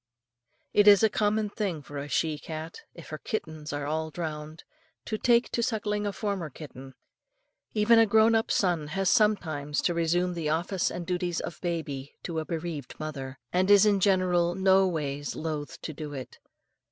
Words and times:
It 0.73 0.87
is 0.87 1.03
a 1.03 1.11
common 1.11 1.51
thing 1.51 1.83
for 1.83 1.99
a 1.99 2.07
she 2.07 2.39
cat, 2.39 2.81
if 2.95 3.09
her 3.09 3.19
kittens 3.19 3.71
are 3.71 3.85
all 3.85 4.09
drowned, 4.09 4.63
to 5.05 5.19
take 5.19 5.51
to 5.51 5.61
suckling 5.61 6.07
a 6.07 6.11
former 6.11 6.49
kitten 6.49 6.95
even 7.75 7.99
a 7.99 8.07
grown 8.07 8.33
up 8.33 8.49
son 8.49 8.87
has 8.87 9.11
sometimes 9.11 9.79
to 9.83 9.93
resume 9.93 10.33
the 10.33 10.49
office 10.49 10.89
and 10.89 11.05
duties 11.05 11.39
of 11.39 11.61
baby 11.61 12.15
to 12.23 12.39
a 12.39 12.45
bereaved 12.45 12.95
mother, 12.99 13.37
and 13.53 13.69
is 13.69 13.85
in 13.85 13.99
general 13.99 14.55
no 14.55 14.87
ways 14.87 15.35
loath 15.35 15.79
to 15.83 15.93
do 15.93 16.11
so. 16.15 16.25